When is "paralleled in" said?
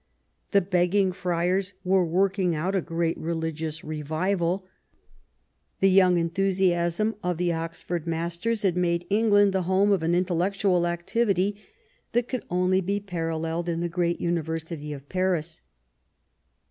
12.99-13.79